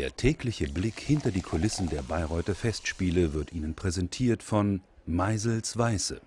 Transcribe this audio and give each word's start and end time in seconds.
Der 0.00 0.16
tägliche 0.16 0.66
Blick 0.66 0.98
hinter 0.98 1.30
die 1.30 1.42
Kulissen 1.42 1.90
der 1.90 2.00
Bayreuther 2.00 2.54
Festspiele 2.54 3.34
wird 3.34 3.52
Ihnen 3.52 3.74
präsentiert 3.74 4.42
von 4.42 4.80
Meisels 5.04 5.76
Weiße. 5.76 6.22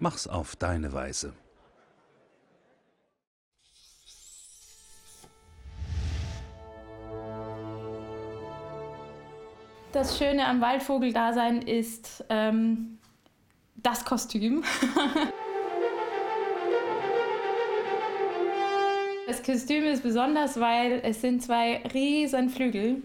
Mach's 0.00 0.26
auf 0.26 0.56
deine 0.56 0.92
Weise. 0.92 1.32
Das 9.92 10.18
Schöne 10.18 10.44
am 10.44 10.60
Waldvogeldasein 10.60 11.62
ist 11.62 12.24
ähm, 12.28 12.98
das 13.76 14.04
Kostüm. 14.04 14.64
Das 19.26 19.42
Kostüm 19.42 19.82
ist 19.82 20.04
besonders, 20.04 20.60
weil 20.60 21.00
es 21.02 21.20
sind 21.20 21.42
zwei 21.42 21.82
riesen 21.92 22.48
Flügel 22.48 23.02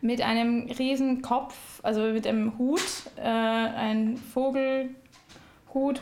mit 0.00 0.22
einem 0.22 0.70
riesen 0.78 1.20
Kopf, 1.20 1.80
also 1.82 2.00
mit 2.00 2.26
einem 2.26 2.56
Hut, 2.56 2.80
äh, 3.16 3.28
ein 3.28 4.16
Vogelhut 4.16 4.94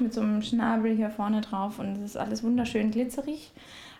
mit 0.01 0.15
so 0.15 0.21
einem 0.21 0.43
Schnabel 0.43 0.95
hier 0.95 1.11
vorne 1.11 1.41
drauf 1.41 1.81
und 1.81 1.97
es 1.97 2.03
ist 2.03 2.17
alles 2.17 2.45
wunderschön 2.45 2.93
glitzerig, 2.93 3.51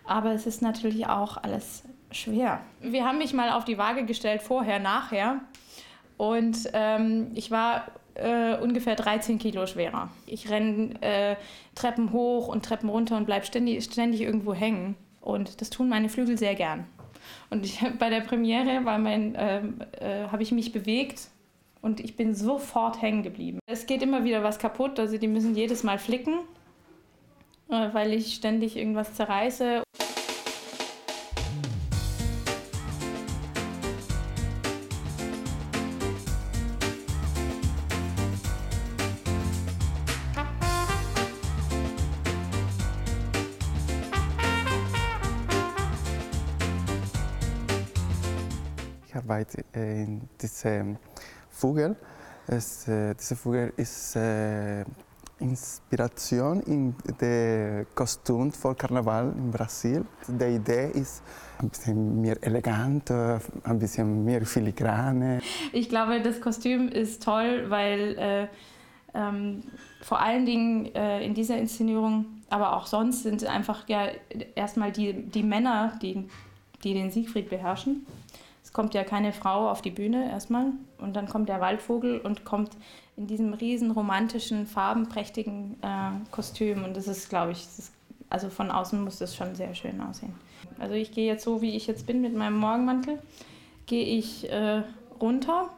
aber 0.05 0.31
es 0.31 0.47
ist 0.47 0.61
natürlich 0.61 1.07
auch 1.07 1.35
alles 1.35 1.83
schwer. 2.11 2.61
Wir 2.79 3.03
haben 3.03 3.17
mich 3.17 3.33
mal 3.33 3.51
auf 3.51 3.65
die 3.65 3.77
Waage 3.77 4.05
gestellt, 4.05 4.41
vorher, 4.41 4.79
nachher 4.79 5.41
und 6.15 6.69
ähm, 6.71 7.31
ich 7.35 7.51
war 7.51 7.87
äh, 8.15 8.55
ungefähr 8.55 8.95
13 8.95 9.39
Kilo 9.39 9.67
schwerer. 9.67 10.09
Ich 10.25 10.49
renne 10.49 11.01
äh, 11.01 11.35
Treppen 11.75 12.13
hoch 12.13 12.47
und 12.47 12.63
Treppen 12.63 12.87
runter 12.87 13.17
und 13.17 13.25
bleibe 13.25 13.45
ständig, 13.45 13.83
ständig 13.83 14.21
irgendwo 14.21 14.53
hängen. 14.53 14.95
Und 15.23 15.61
das 15.61 15.69
tun 15.69 15.89
meine 15.89 16.09
Flügel 16.09 16.37
sehr 16.37 16.53
gern. 16.53 16.85
Und 17.49 17.65
ich, 17.65 17.79
bei 17.99 18.09
der 18.09 18.21
Premiere 18.21 18.81
ähm, 19.05 19.79
äh, 19.99 20.27
habe 20.27 20.43
ich 20.43 20.51
mich 20.51 20.71
bewegt 20.71 21.29
und 21.81 21.99
ich 21.99 22.15
bin 22.15 22.35
sofort 22.35 23.01
hängen 23.01 23.23
geblieben. 23.23 23.59
Es 23.65 23.85
geht 23.85 24.01
immer 24.01 24.23
wieder 24.23 24.43
was 24.43 24.59
kaputt, 24.59 24.99
also 24.99 25.17
die 25.17 25.27
müssen 25.27 25.55
jedes 25.55 25.83
Mal 25.83 25.97
flicken, 25.97 26.39
äh, 27.69 27.89
weil 27.93 28.13
ich 28.13 28.35
ständig 28.35 28.77
irgendwas 28.77 29.13
zerreiße. 29.13 29.83
Ich 49.13 49.19
arbeite 49.19 49.63
in 49.73 50.21
diesem 50.41 50.97
Vogel. 51.51 51.95
Es, 52.47 52.87
äh, 52.87 53.13
dieser 53.13 53.35
Vogel 53.35 53.71
ist 53.77 54.15
äh, 54.15 54.83
Inspiration 55.39 56.61
in 56.63 56.95
der 57.21 57.85
Kostüm 57.93 58.51
für 58.51 58.73
Karneval 58.73 59.31
in 59.37 59.51
Brasil. 59.51 60.03
Die 60.27 60.55
Idee 60.55 60.89
ist 60.95 61.21
ein 61.59 61.69
bisschen 61.69 62.21
mehr 62.21 62.37
elegant, 62.41 63.11
äh, 63.11 63.37
ein 63.65 63.77
bisschen 63.77 64.25
mehr 64.25 64.43
filigrane. 64.47 65.41
Ich 65.73 65.89
glaube, 65.89 66.19
das 66.19 66.41
Kostüm 66.41 66.87
ist 66.87 67.21
toll, 67.21 67.65
weil 67.69 68.17
äh, 68.17 68.47
ähm, 69.13 69.61
vor 70.01 70.21
allen 70.21 70.47
Dingen 70.47 70.87
äh, 70.95 71.23
in 71.23 71.35
dieser 71.35 71.59
Inszenierung, 71.59 72.25
aber 72.49 72.75
auch 72.75 72.87
sonst 72.87 73.21
sind 73.21 73.45
einfach 73.45 73.87
ja 73.87 74.07
erstmal 74.55 74.91
die, 74.91 75.13
die 75.13 75.43
Männer, 75.43 75.99
die, 76.01 76.27
die 76.83 76.95
den 76.95 77.11
Siegfried 77.11 77.51
beherrschen 77.51 78.07
kommt 78.73 78.95
ja 78.95 79.03
keine 79.03 79.31
Frau 79.31 79.69
auf 79.69 79.81
die 79.81 79.91
Bühne 79.91 80.29
erstmal 80.29 80.71
und 80.97 81.15
dann 81.15 81.29
kommt 81.29 81.47
der 81.47 81.61
Waldvogel 81.61 82.19
und 82.19 82.43
kommt 82.43 82.71
in 83.15 83.27
diesem 83.27 83.53
riesen 83.53 83.91
romantischen, 83.91 84.65
farbenprächtigen 84.65 85.77
äh, 85.81 86.11
Kostüm 86.31 86.83
und 86.83 86.97
das 86.97 87.07
ist, 87.07 87.29
glaube 87.29 87.51
ich, 87.51 87.59
ist, 87.59 87.93
also 88.29 88.49
von 88.49 88.71
außen 88.71 89.01
muss 89.01 89.19
das 89.19 89.35
schon 89.35 89.53
sehr 89.53 89.75
schön 89.75 90.01
aussehen. 90.01 90.33
Also 90.79 90.95
ich 90.95 91.11
gehe 91.11 91.27
jetzt 91.27 91.43
so, 91.43 91.61
wie 91.61 91.75
ich 91.75 91.85
jetzt 91.85 92.07
bin 92.07 92.21
mit 92.21 92.35
meinem 92.35 92.57
Morgenmantel, 92.57 93.19
gehe 93.85 94.05
ich 94.05 94.51
äh, 94.51 94.81
runter 95.21 95.69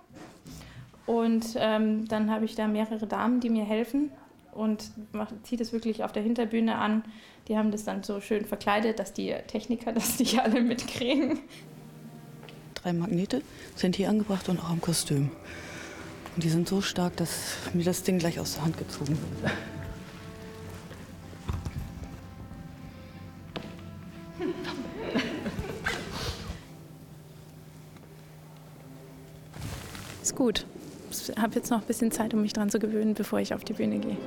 und 1.06 1.46
ähm, 1.58 2.08
dann 2.08 2.32
habe 2.32 2.46
ich 2.46 2.56
da 2.56 2.68
mehrere 2.68 3.08
Damen, 3.08 3.42
die 3.42 3.50
mir 3.50 3.66
helfen 3.66 4.10
und 4.54 4.92
ziehe 5.44 5.60
das 5.60 5.74
wirklich 5.74 6.06
auf 6.06 6.14
der 6.14 6.24
Hinterbühne 6.24 6.78
an. 6.78 7.04
Die 7.50 7.58
haben 7.58 7.72
das 7.72 7.84
dann 7.84 8.04
so 8.04 8.22
schön 8.22 8.46
verkleidet, 8.46 9.00
dass 9.00 9.12
die 9.12 9.36
Techniker 9.48 9.92
das 9.94 10.18
nicht 10.18 10.40
alle 10.40 10.62
mitkriegen 10.62 11.42
drei 12.86 12.94
Magnete 12.94 13.42
sind 13.76 13.96
hier 13.96 14.10
angebracht 14.10 14.48
und 14.48 14.60
auch 14.60 14.70
am 14.70 14.80
Kostüm. 14.80 15.32
Und 16.36 16.44
die 16.44 16.50
sind 16.50 16.70
so 16.70 16.82
stark, 16.82 17.16
dass 17.18 17.56
mir 17.74 17.84
das 17.84 18.04
Ding 18.04 18.20
gleich 18.20 18.40
aus 18.40 18.54
der 18.54 18.66
Hand 18.66 18.78
gezogen 18.78 19.18
wird. 19.42 19.52
Ist 30.22 30.36
gut. 30.36 30.66
Ich 31.10 31.36
habe 31.38 31.56
jetzt 31.56 31.72
noch 31.72 31.82
ein 31.82 31.88
bisschen 31.88 32.12
Zeit, 32.12 32.36
um 32.36 32.42
mich 32.42 32.54
dran 32.54 32.70
zu 32.70 32.78
gewöhnen, 32.78 33.16
bevor 33.16 33.40
ich 33.40 33.54
auf 33.56 33.64
die 33.64 33.74
Bühne 33.74 33.98
gehe. 33.98 34.18